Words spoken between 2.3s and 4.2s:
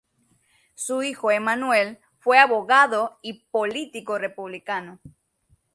abogado y político